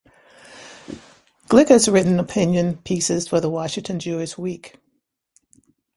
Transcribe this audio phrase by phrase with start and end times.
[1.47, 4.77] Glick has written opinion pieces for the "Washington Jewish Week".